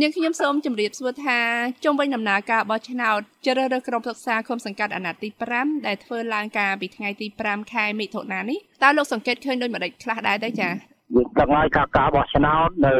[0.00, 1.38] នាងខ្ញុំសូមជម្រាបសួរថា
[1.84, 5.28] ជុំវិញដំណើរការបោះឆ្នោតជ្រើសរើសក្រុមប្រឹក្សាគុំសង្កាត់អាណត្តិទី
[5.58, 12.94] 5ដែលធ្វើឡើងកាលពីថ្ងៃទី5ខែមិថុនានេះតើលោកសង្កេតឃើញដូចម្តេចខ្លះដែរទេចា៎ យើងដឹងហើយថាការបោះឆ្នោតនៅ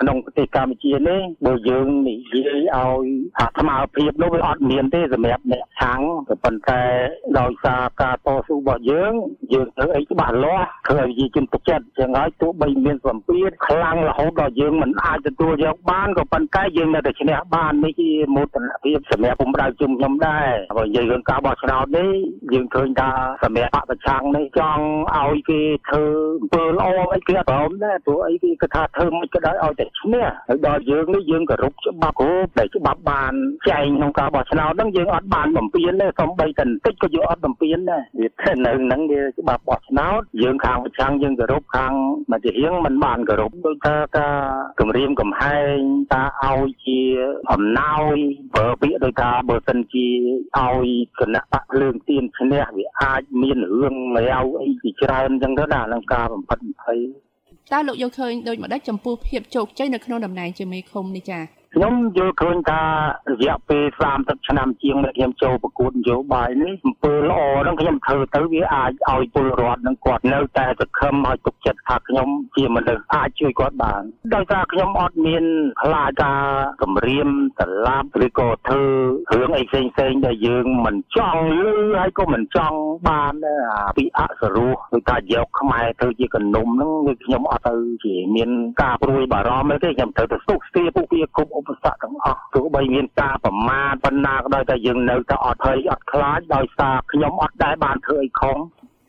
[0.00, 3.06] ក្នុងប្រទេសកម្ពុជានេះបើយើងនិយាយឲ្យ
[3.38, 6.00] អាស្មារភាពនោះវាអត់មានទេសម្រាប់អ្នកឆាំង
[6.44, 6.82] ប៉ុន្តែ
[7.38, 9.12] ដោយសារការតស៊ូរបស់យើង
[9.52, 22.10] យើងធ្វើអីច្បាស់លាស់ធ្វើឲ្យយើងជំនឿចិត្តចឹងហើយទោះបីមានសម្ពាធខ្លាំងរហូតដល់យើងមិនអាចទទួលយកបានក៏ប៉ុន្តែយើងនៅតែឈ្នះបាននេះជាមោទនភាពសម្រាប់ពុំដៅជុំខ្ញុំដែរបើនិយាយរឿងការបោះឆ្នោតនេះ
[22.52, 23.10] យើងឃើញថា
[23.42, 24.84] សម្រាប់បពប្រឆាំងនេះចង់
[25.16, 26.04] ឲ្យគេធ្វើ
[26.40, 33.32] អំពើល្អអីគេអត់ព្រមដែរព្រោះអីគេគាត់ថាធ្វើមិនក៏ដោយឲ្យតែឈ្នះហើយដល់យើងនេះយើងគោរពច្បាប់គ្រប់ដែលច្បាប់បាន
[33.70, 41.92] ចែងក្នុងការបោះឆ្នោតហ្នឹងយើងអត់បានបំពេញទេសំបីតែបន្តិចក៏យើងអត់បំពេញដែរវាទៅនៅហ្នឹងវាច្បាប់បោះឆ្នោតយើងខាងប្រឆាំងយើងគោរពខាង
[42.30, 44.36] មកជារៀងមិនបានគោរពដោយថាការ
[44.80, 45.78] គម្រាមកំហែង
[46.12, 47.00] តាឲ្យជា
[47.52, 48.16] អំណោយ
[48.56, 50.06] បើពាក្យដោយថាបើសិនជា
[50.58, 50.86] ឲ្យ
[51.18, 57.00] គណៈបកភ្លើងទៀនឈ្នះវាអាចមានរឿងរាវអីជាច្រើនអញ្ចឹងទៅណាក្នុងការបំផិតបំភ័យ
[57.72, 62.82] តើលោកយល់ឃើញដូចម្ដេចចំពោះភាពជោគជ័យនៅក្នុងតំណែងជាមេឃុំនេះចា៎ ខ្ញុំយល់ឃើញថា
[63.32, 63.84] រយៈពេល
[64.16, 74.02] 30ឆ្នាំជាងដែលខ្ញុំចូលប្រកួតនយោបាយនេះអំពើល្អហ្នឹងខ្ញុំធ្វើទៅវាអាចឲ្យពលរដ្ឋនឹងគាត់នៅតែសង្ឃឹមឲ្យទុកចិត្តថាខ្ញុំជាមនុស្សអាចជួយគាត់បាន
[74.34, 75.44] ដោយសារខ្ញុំអត់មាន
[75.82, 76.40] ខ្លាចការ
[76.82, 77.28] គម្រាម
[77.60, 78.82] ត្រឡាប់ឬក៏ធ្វើ
[79.38, 87.74] រឿងអីផ្សេងផ្សេងដែលយើងមិនចង់លឺហើយក៏មិនចង់បានដែរអាពីអសរោះឬថាយកខ្មែរធ្វើជាកណ្ដុំហ្នឹងគឺខ្ញុំអត់ទៅ
[88.04, 88.50] ជាមាន
[88.82, 98.56] ការព្រួយបារម្ភទេខ្ញុំត្រូវទៅសុខស្ទាពួកវាគ្រប់ឧបសគ្គទាំងអស់ទោះបីមានការប្រមាថប៉ុណ្ណាក៏ដោយតែយើងនៅតែអត់ភ័យអត់ខ្លាចដោយសារខ្ញុំអត់ដែលបានធ្វើអីខុស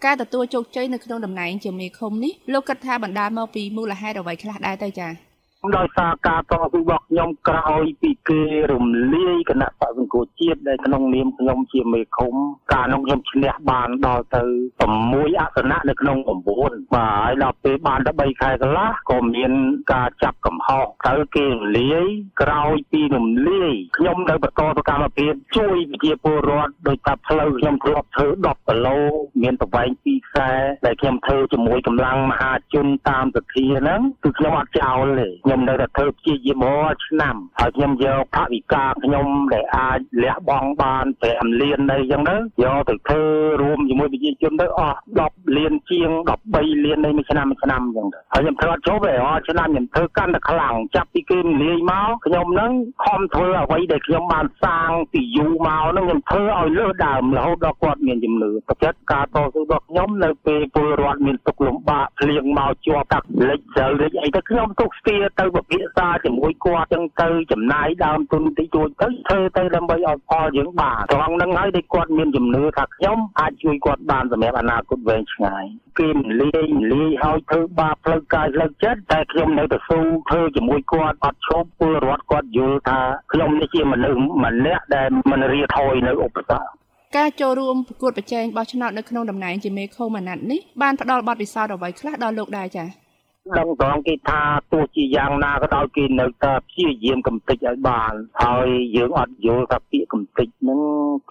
[0.06, 5.29] ការទទួលជោគជ័យនៅក្នុងតំណែងជាមេឃុំនេះលោកគិតថាបណ្ដាលមកពីមូលហេតុអ្វីខ្លះដែរទៅចា៎
[5.78, 12.34] ដោយសារការតស៊ូរបស់ខ្ញុំក្រោយពីគេរំលាយគណៈបកសង្គ្រោះជាតិដែលក្នុងនាមខ្ញុំជាមេឃុំ
[12.74, 14.44] ការនោះខ្ញុំឈ្នះបានដល់ទៅ
[14.92, 19.52] 6អាសនៈនៅក្នុង9បាទហើយដល់ពេលបានទៅ3ខែកន្លះក៏មាន
[19.94, 22.06] ការចាប់កំហុសទៅគេរំលាយ
[22.42, 28.98] ក្រោយពីរំលាយខ្ញុំនៅបន្តសកម្មភាពជួយប្រជាពលរដ្ឋដោយតាផ្លូវខ្ញុំធ្លាប់ធ្វើ10គីឡូ
[29.44, 30.50] មានប្រវែង2ខ្សែ
[30.86, 43.24] ដែលខ្ញុំធ្វើជាមួយកម្លាំងមហាជនតាមសធាហ្នឹងគឺខ្ញុំអត់ចោលទេខ្ញុំនៅតែធ្វើព្យាយាមរាល់ឆ្នាំហើយខ្ញុំយកថវិកាខ្ញុំដែលអាចលះបង់បាន5លានអីចឹងទៅយកទៅធ្វើ
[43.62, 46.10] រួមជាមួយប្រជាជនទៅអស់10លានជាង
[46.48, 52.72] 13លាននៃមួយឆ្នាំមួយឆ្នាំចឹងទៅហើយខ្ញុំធ្វើអត់ចុះទេរាល់ឆ្នាំខ្ញុំធ្វើកាន់តែខ្លាំងចាប់ពីគេលាយមកខ្ញុំនឹង
[53.06, 75.64] ខំធ្វើអ្វីដែលខ្ញុំបានសាងពីយូរមកនឹងខ្ញុំធ្វើឲ្យលើសដើមរហូតដល់គាត់មានជំនឿប្រចិត្តការតស៊ូរបស់ខ្ញុំនៅពេលពលរដ្ឋមានទុកលំបាកភ្លៀងមកជាប់កាក់លិចសិលលិចអីទៅខ្ញុំទុកស្ទាទៅពិភាក្សាជាមួយគាត់ចឹងទៅចំណាយដើមទុនតិចតួចទៅធ្វើទៅដើម្បីឲ្យផលយើងបានត្រង់ហ្នឹងហើយដែលគាត់មានជំនឿថាខ្ញុំអាចជួយគាត់បានសម្រាប់អនាគតវែងឆ្ងាយ
[76.00, 83.00] គេមិនលាយមិនលាយឲ្យធ្វើបាបផ្លូវកាយផ្លូវចិត្តតែខ្ញុំនៅតែស៊ូធ្វើជាមួយគាត់អត់ឈប់ពលរដ្ឋគាត់យល់ថា
[83.32, 86.80] ខ្ញុំនេះជាមនុស្សម្នាក់ដែលមិនរាថយនៅឧបសគ្គ
[87.18, 93.09] ការចូលរួមប្រកួតប្រជែងបោះឆ្នោតនៅក្នុងតំណែងជាមេឃុំអាណត្តិនេះបានផ្ដល់បទពិសោធន៍អ្វីខ្លះដល់លោកដែរចា៎
[93.58, 94.42] ដឹងត្រង់គេថា
[94.72, 98.14] ទោះជាយ៉ាងណាក៏ដោយគេនៅតែព្យាយាមកំតិចឲ្យបាន
[98.44, 100.80] ហើយយើងអត់យល់ថាពាក្យកំតិចហ្នឹង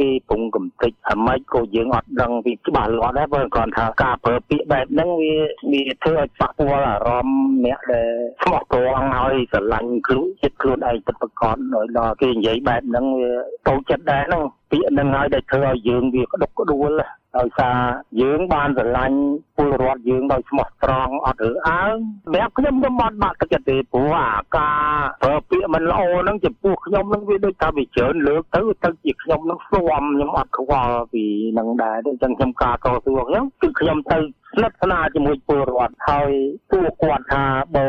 [0.01, 5.35] គេពងកំតិចអាម៉េចក៏យើងអត់ដឹងពីច្បាស់លាស់ដែរព្រោះគាត់ថាការប្រើពាក្យបែបហ្នឹងវា
[5.73, 8.11] វាធ្វើឲ្យប៉ះពាល់អារម្មណ៍អ្នកដែល
[8.43, 13.33] ស្មោះត្រង់ហើយស្រឡាញ់ខ្លួនចិត្តខ្លួនឯងពិតប្រាកដដោយដល់គេនិយាយបែបហ្នឹងវា
[13.69, 16.91] តូចចិត្តដែរហ្នឹង ពាក្យហ្នឹងហើយដែលធ្វើឲ្យយើងវាក្តុកក្តួល
[17.37, 17.79] ដោយសារ
[18.21, 19.19] យើងបានស្រឡាញ់
[19.57, 24.81] ពលរដ្ឋយើងដោយស្មោះត្រង់អត់រើអើងសម្រាប់ខ្ញុំខ្ញុំអត់បាក់ទឹកចិត្តទេព្រោះអាការ
[25.23, 31.25] ប្រើពាក្យមិនល្អហ្នឹងចំពោះខ្ញុំហ្នឹងវាដូចថាវាច្រើនលើកទៅទៅជាខ្ញុំហ្នឹងស្វំខ្ញុំអត់ខ្វល់ពី
[31.59, 32.93] នឹងដែរទេអញ្ចឹងខ្ញុំការតស៊ូ
[33.29, 34.19] ខ្ញុំគឺខ្ញុំទៅ
[34.55, 36.31] ស្និទ្ធស្នាលជាមួយពលរដ្ឋហើយ
[36.71, 37.45] ពួកគាត់ថា
[37.77, 37.89] បើ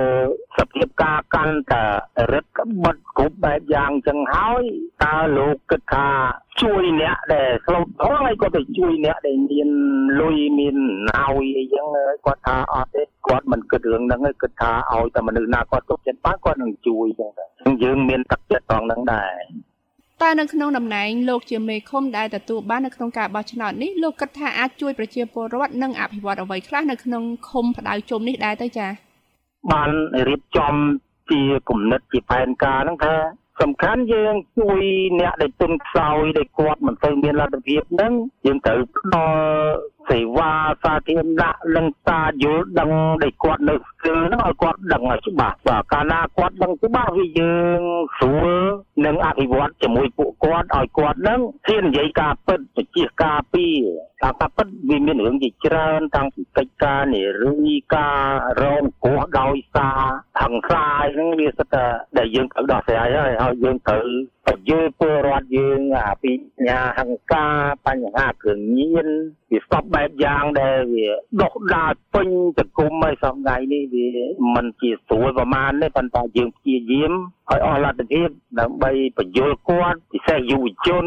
[0.57, 1.83] សភាពការកាន់តែ
[2.33, 4.63] រឹតក្បិតគ្រប់បែបយ៉ាងចឹងហើយ
[5.03, 6.07] តើលោកគិតថា
[6.61, 9.69] ជួយអ្នកដែលស្លូតត្រង់ហើយគាត់ទៅជួយអ្នកដែលមាន
[10.21, 10.77] លុយមាន
[11.09, 11.23] ណៅ
[11.57, 11.85] អីចឹង
[12.25, 17.45] គាត់ថាអត់ទេគាត់មិនគិតរឿងហ្នឹងទេគិតថាឲ្យតែមនុស្សណាគាត់ទុកចិត្តបានគាត់នឹងជួយចឹងតែ
[17.83, 19.33] យើងមានទឹកចិត្តត្រង់ហ្នឹងដែរ
[20.21, 28.91] តើនៅក្នុងតំណែងលោកជាមេឃុំដែលទទួលបាននៅក្នុងការបោះឆ្នោតនេះលោកគិតថាអាចជួយប្រជាពលរដ្ឋនិងអភិវឌ្ឍអ្វីខ្លះនៅក្នុងឃុំផ្ដៅជុំនេះដែរទៅចា៎
[29.71, 29.91] បាន
[30.27, 30.73] រៀបចំ
[31.31, 33.15] ជាគំនិតជាផែនការហ្នឹងថា
[33.61, 34.81] សំខាន់យើងជួយ
[35.19, 38.13] អ្នកដែលទុនខ្សោយដែលគាត់មិនទៅមានលទ្ធភាពហ្នឹង
[38.45, 39.37] យើងត្រូវផ្ដល់
[40.09, 40.51] សេវា
[40.83, 42.91] សាធារណៈនិងការយល់ដឹង
[43.23, 47.81] ដែលគាត់នៅស្គឺហ្នឹងឲ្យគាត់ដឹងឲ្យច្បាស់បាទកាលណាគាត់ដឹងច្បាស់វាយើង
[48.17, 48.49] ស្រួល
[49.05, 53.67] នឹងអភិវឌ្ឍជាមួយពួកគាត់ឲ្យគាត់ហ្នឹងហ៊ាននិយាយការពិតទៅជាការពី
[54.21, 58.19] តាមការពិតវាមានរឿងជាច្រើនតាំងពីកិច្ចការនារីការ
[58.61, 59.99] រងគ្រោះដោយសារ
[60.41, 61.85] ហង្សាហ្នឹងវាសិតតែ
[62.17, 64.03] ដែលយើងត្រូវដោះស្រាយហើយហើយយើងត្រូវ
[64.47, 67.45] បញ្យល់ពលរដ្ឋយើងអាពីបញ្ហាហង្សា
[67.85, 69.07] បញ្ហាគ្រឿងញៀន
[69.51, 71.07] វាស្បបែបយ៉ាងដែលវា
[71.41, 74.07] ដុសដាលពេញសង្គមហើយសពថ្ងៃនេះវា
[74.55, 77.13] មិនជាស្រួលប្រមាណទេប៉ុន្តែយើងព្យាយាម
[77.51, 78.29] ឲ្យអស់លទ្ធភាព
[78.59, 81.05] ដើម្បីបញ្យល់គាត់ពិសេសយុវជន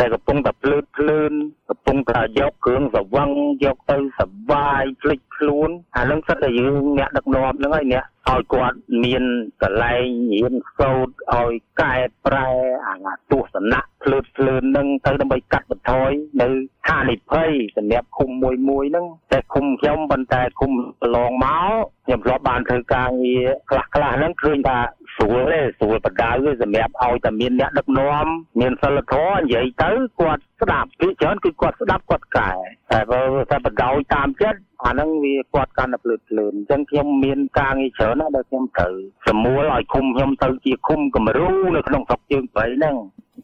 [0.00, 1.32] ដែលកំពុងតែភ្លើតភ្លើន
[1.70, 3.30] កំពុងតែយកគ្រឿងសង្វឹង
[3.64, 9.24] យកទៅសបាយភ្លេចខ្លួនអានឹងសិតតែយើងអ្នកដឹកនាំហ្នឹងហើយអ្នកឲ្យគាត់មាន
[9.62, 10.06] កលែង
[10.38, 11.96] រៀនសូត្រឲ្យកែ
[12.26, 12.48] ប្រែ
[12.86, 16.10] អាទស្សនៈភ្លើតភ្លើននឹងទៅដើម្បីកាត់បន្ថយ
[16.42, 16.48] នៅ
[16.88, 21.46] ហានិភ័យសម្រាប់ឃុំមួយមួយហ្នឹងតែឃុំខ្ញុំប៉ុន្តែឃុំប្រឡងម
[21.82, 24.78] ក ខ្ញុំធ្លាប់បានធ្វើការងារខ្លះខ្លះហ្នឹងឃើញថា
[25.16, 26.30] ស្រួលទេស្រួលបដៅ
[26.62, 28.26] សម្រាប់ឲ្យតែមានអ្នកដឹកនាំ
[28.60, 29.90] មានសិលធម៌និយាយទៅ
[30.20, 32.50] គាត់ស្ដាប់ពីច្រើនគឺគាត់ស្ដាប់គាត់កែ
[32.92, 33.20] តែបើ
[33.50, 38.94] តែបដៅតាមចិត្តអាហ្នឹងវាគាត់កាន់តែភ្លើតភ្លើនអញ្ចឹងខ្ញុំមានការងារច្រើនណាស់ដែលខ្ញុំត្រូវ
[39.28, 42.96] សមួលឲ្យឃុំខ្ញុំទៅជាឃុំគំរូនៅក្នុងស្រុកជើងព្រៃហ្នឹង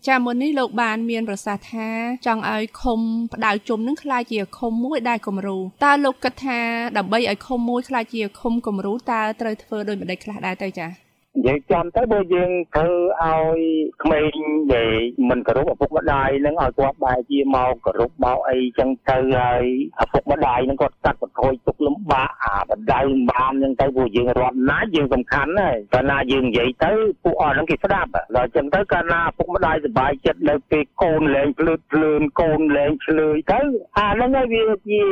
[0.09, 1.89] ចាមុននេះលោកបានមានប្រសាសន៍ថា
[2.27, 3.01] ចង់ឲ្យឃុំ
[3.35, 6.61] ផ្ដៅជុំនឹងក្លាយជាឃុំមួយដែលគំរូតើលោកគិតថា
[6.97, 11.04] ដើម្បីឲ្យឃុំមួយក្លាយជាឃុំគំរូតើត្រូវធ្វើដូចម្ដេចខ្លះដែរទៅចា
[11.35, 12.89] និយាយចំទៅបើយើងធ្វើ
[13.23, 13.61] ឲ្យ
[14.03, 14.35] ក្មេង
[14.75, 14.93] ដែល
[15.29, 19.63] មិនគោរពឪពុកម្ដាយនឹងឲ្យគាត់បែរជាមកគោរពមកអីចឹងទៅហើយ
[20.03, 23.01] ឪពុកម្ដាយនឹងគាត់កាត់បន្ថយទុកលំបាកអាបណ្ដៅ
[23.31, 26.93] បានចឹងទៅពួកយើងរត់ណាយើងសំខាន់ហើយកាលណាយើងនិយាយទៅ
[27.25, 33.61] ពួកអស់ហ្នឹងគេស្ដាប់ដល់ចឹងទៅកាលណាឪពុកម្ដាយសប្បាយចិត្តនៅពេលកូនលែងភ្លើតភ្លើនកូនលែងឆ្លើយទៅ
[33.99, 35.03] អាហ្នឹងហើយវាជា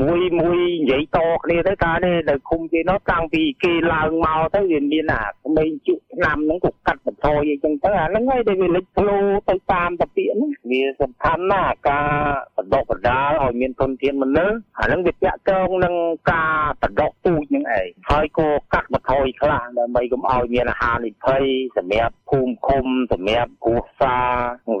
[0.00, 12.08] មួយមួយនិយាយតគ្នាទៅថានេះនៅឃុំគេនោះតាំងពីគេឡើងមកទៅវាមានអាក្មេងជក់ឆ្នាំហ្នឹងក៏កាត់បន្ថយអីចឹងទៅអាហ្នឹងហើយដែលវាលេចធ្លោទៅតាមតាពាក្យហ្នឹងវាសំខាន់ណាស់ការ
[12.56, 15.94] បដកបដាលឲ្យមានទុនធានមនុស្សអាហ្នឹងវាពាក់ទងនឹង
[16.32, 21.42] ការបដកពូជហ្នឹងឯងហើយក៏កាត់បន្ថយខ្លះដើម្បីកុំឲ្យមានអាហារនិភ័យ
[21.76, 24.28] សម្រាប់ភូមិឃុំសម្រាប់គ្រួសារ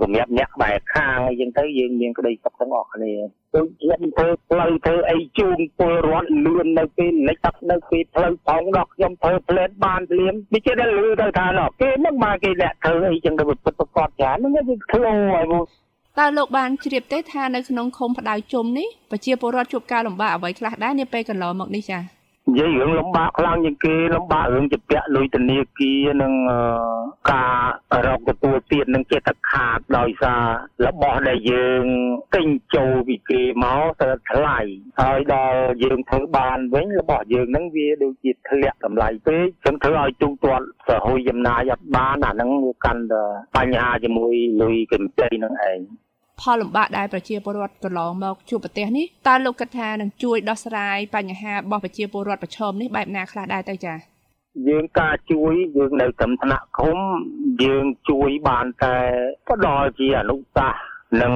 [0.02, 3.14] សម្រាប់អ្នកក្បែរខាងអីចឹងទៅយើងមានក្តីសុខទាំងអស់គ្នា
[3.54, 14.62] ដូចខ្ញុំធ្វើផ្លូវធ្វើអីជូនពលរដ្ឋលឿននៅពេលលិចទឹកនៅពេលផ្លូវផងដល់ខ្ញុំធ្វើផ្លេតបានភ្លាមវាជាដែលលឺទៅថាណោះគេនឹងមកគេលាក់ធ្វើអីចឹងទៅពិតប្រកបចាហ្នឹងវា
[14.92, 15.46] ធ្លោហើយ
[16.18, 26.32] តើលោកបានជ្រាបទេថានៅក្នុងឃុំផ្ដៅជុំនេះប្រជាពលរដ្ឋជួបការលំបាកអ្វីខ្លះដែរនាពេលកន្លងមកនេះចា៎ និយាយរឿងលំបាកខ្លាំងជាងគេលំបាករឿងជាពាក់លុយធនាគារនិង
[27.32, 27.58] ការ
[28.06, 30.42] រកទទួលទាននឹងចិត្តខាតដោយសារ
[30.86, 31.84] របស់ដែលយើង
[32.34, 34.58] ទិញចូលពីគេមកទៅថ្លៃ
[35.00, 43.24] ហើយដល់យើងធ្វើបានវិញរបស់យើងនឹងវាដូចជាធ្លាក់តម្លៃពេកចឹងធ្វើឲ្យទូទាត់សហួយចំណាយអត់បានអាហ្នឹងវាកាន់តែ
[43.56, 45.80] បញ្ហាជាមួយលុយកម្ចីនឹងឯង
[46.40, 53.98] ផលលំបាកដែលប្រជាពលរដ្ឋកន្លងមកជួបប្រទេសនេះតើលោកគិតថានឹងជួយដោះស្រាយបញ្ហារបស់ប្រជាពលរដ្ឋប្រឈមនេះបែបណាខ្លះដែរទៅចា៎
[54.68, 56.98] យើងការជួយយើងនៅត្រឹមថ្នាក់ឃុំ
[57.64, 58.96] យើងជួយបានតែ
[59.50, 60.82] ផ្ដល់ជាអនុសាសន៍
[61.20, 61.34] និង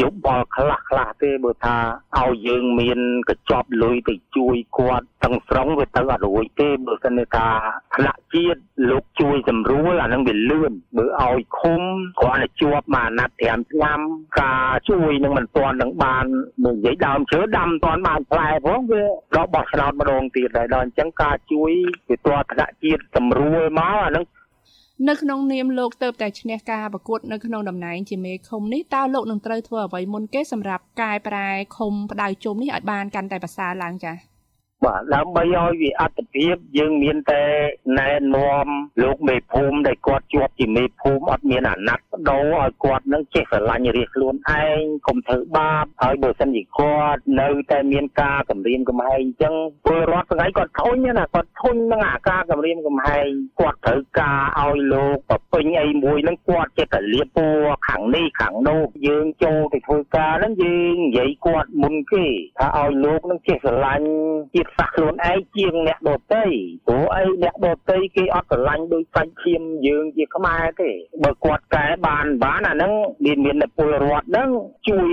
[0.00, 1.76] យោបល់ខ្លះខ្លះទេបើថា
[2.18, 7.48] ឲ្យយើងមានកញ្ចប់លុយទៅជួយគាត់ទាំងស្រុងវាទៅអត់រួចទេបើសិនថា
[7.96, 8.60] ថ្នាក់ជាតិ
[8.90, 11.80] លោកជួយសម្រួលអានឹងវាលឿនបើឲ្យឃុំ
[12.20, 14.00] គ្រាន់តែជាប់មួយអាណត្តិ5ឆ្នាំ
[14.40, 16.24] ការជួយនឹងមិនទាន់នឹងបាន
[16.66, 19.02] និយាយដើមឈើដាំមិនទាន់បានផ្លែផងវា
[19.36, 21.70] ដកបោះឆ្នោតម្ដងទៀតហើយដល់អញ្ចឹងការជួយ
[22.08, 24.24] វាទាល់ថ្នាក់ជាតិសម្រួលមកអានឹង
[25.06, 34.37] នៅក្នុងនាមលោកទៅតែឈ្នះការប្រកួតនៅក្នុងតំណែងជាមេឃុំនេះតើលោកនឹងត្រូវធ្វើអ្វីមុនគេសម្រាប់កែប្រែឃុំផ្ដៅជុំនេះឲ្យបានកាន់តែប្រសើរឡើងចា៎
[34.84, 37.42] បាទដើម្បីឲ្យវាអត្តភាពយើងមានតែ
[37.98, 38.66] ណែនាំ
[39.02, 49.54] លោកមេភូមិដែលគាត់ជាប់ជាមេភូមិអត់មានអាណត្តិបដូរឲ្យគាត់នឹងចេះស្រឡាញ់រាជខ្លួនឯងកុំធ្វើបាបហើយបើសិនជាគាត់នៅតែមានការគម្រាមកំហែងអញ្ចឹង
[49.84, 53.26] ពលរដ្ឋថ្ងៃគាត់ធុញណាគាត់ធុញនឹងអាការគម្រាមកំហែង
[53.60, 62.26] គាត់ត្រូវការឲ្យលោកប្រពេញអីមួយនឹងគាត់ចេះតែលៀបពួរខាងនេះខាងនោះយើងចូលទៅធ្វើការហ្នឹងយើងនិយាយគាត់មុនគេ
[62.58, 64.08] ថាឲ្យលោកនឹងចេះស្រឡាញ់
[64.54, 66.44] ជាតិសាសខ្លួនឯងជាងអ្នកដទៃ
[66.86, 70.90] ព្រោះអីអ្នកដទៃគេអត់ស្រឡាញ់ដោយសាច់ឈាមយើងជាខ្មែរទេ
[71.24, 72.92] បើគាត់កែបានបានអាហ្នឹង
[73.24, 74.50] មានមានពលរដ្ឋហ្នឹង
[74.88, 75.08] ជួយ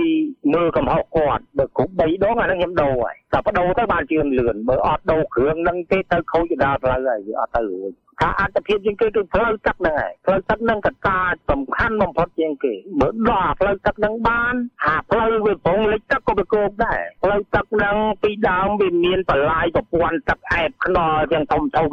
[0.54, 11.18] មើលកំហុសគាត់បើគ្រប់3ដងអាហ្នឹងខ្ញុំដូរហើយតែបដូរទៅបានជឿនលឿនបើអត់ដូរគ្រឿងហ្នឹងទេទៅខូចដល់ផ្លូវហើយវាអត់ទៅរួច ថាអត្តភាពជាងគេគឺផ្លូវទឹកហ្នឹងហើយផ្លូវទឹកហ្នឹងកត្តា
[11.50, 14.54] សំខាន់បំផុតជាងគេបើដល់ផ្លូវទឹកហ្នឹងបាន
[14.84, 21.88] អាផ្លូវវាប្រងលិចទឹកក៏វាគោកដែរផ្លូវទឹកហ្នឹងពីដើមវាមានបន្លាយប្រព័ន្ធទឹកអែបខ្នល់ចឹងធំធំ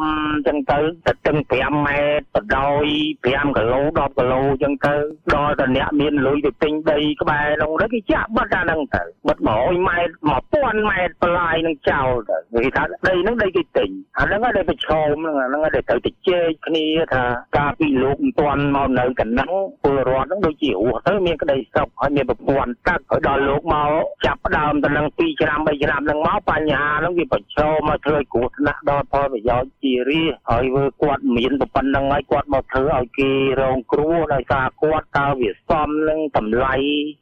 [0.48, 0.78] ចឹងទៅ
[1.08, 2.86] ទៅទឹង5ម៉ែត្របដោយ
[3.24, 4.94] 5គីឡូ10គីឡូចឹងទៅ
[5.34, 10.14] ដល់តែអ្នកមានលុយទៅទិញដីក្បែរហ្នឹងទៅគេចាក់បិទអាហ្នឹងទៅបិទ100ម៉ែត្រ
[10.50, 13.90] 1000ម៉ែត្របន្លាយនឹងចោលទៅគេថាដីហ្នឹងដីគេទិញ
[14.20, 17.26] អាហ្នឹងហើយដែលប្រឈមហ្នឹងអាហ្នឹងហើយដែលត្រូវទៅជែកគ្នាថា
[17.58, 19.52] ការពីលោកមិនទាន់មកនៅកណ្ដឹង
[19.84, 23.92] ពលរដ្ឋហ្នឹងដូចជារស់ទៅមានក្តីសុខហើយមានប្រព័ន្ធទឹកហើយដល់លោកមក
[24.26, 36.76] ចាប់ផ្ដើមទៅនឹង2ឆ្នាំ3ឆ្នាំហ្នឹងមកបញ្ហាហ្នឹងវាប្រឈមមកធ្វើឲ្យគ្រោះថ្នាក់ដល់ផលប្រយោជន៍ជារាហើយធ្វើគាត់មានប៉ុណ្្នឹងហើយគាត់មកធ្វើឲ្យគេរងគ្រោះដោយសារគាត់តើវាសមនឹងតម្លៃ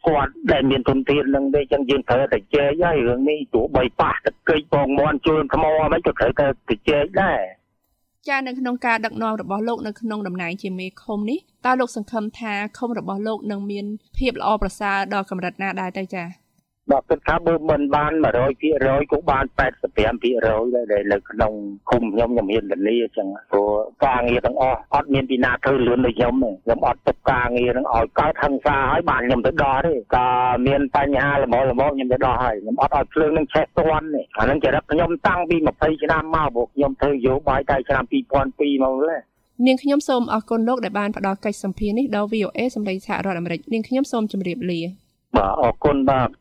[0.07, 7.41] គាត់ដែលមានទុនធាននឹងទេចឹងយើងត្រូវតែជែកហើយរឿងនេះទោះបីប៉ះទឹកកិច្ចបងមន់ជួលថ្មមិនក៏ត្រូវតែទៅជែកដែរ
[8.29, 13.85] ចានៅក្នុងការដឹកនាំរបស់លោកនៅក្នុងតំណែងជាមេឃុំនេះតើលោកសង្ឃឹមថាឃុំរបស់លោកនឹងមាន
[14.17, 16.40] ភាពល្អប្រសើរដល់កម្រិតណាដែរទៅចា៎
[16.91, 18.12] បើគិតថាបើមិនបាន
[18.62, 19.45] 100%ក៏បាន
[19.93, 21.53] 85%ដែរដែលនៅក្នុង
[21.89, 23.67] ឃុំខ្ញុំខ្ញុំមានធានាអញ្ចឹងព្រោះ
[24.05, 30.25] ការងារទាំងអស់អត់មានពីណាធ្វើលឿនដូចខ្ញុំទេខ្ញុំអត់ទុកការងារនឹងឲ្យកើតហិង្សាហើយបានខ្ញុំទៅដោះទេក៏
[30.67, 39.17] មានបញ្ហាល្មមល្មមខ្ញុំទៅដោះហើយខ្ញុំអត់ឲ្យភ្លើងនឹងឆេះទាន់ទេអានឹងចរិតខ្ញុំតាំងពី20ឆ្នាំមកព្រោះខ្ញុំធ្វើយោបាយតែឆ្នាំ2002មកលើ
[39.67, 44.81] នាងខ្ញុំសូមអរគុណលោកដែលបានផ្ដល់កិច្ចសម្ភារនេះដល់ VOA សម្លេងសហរដ្ឋអាមេរិកនាងខ្ញុំសូមជម្រាបលា
[45.38, 46.29] បាទអរគុណបាទ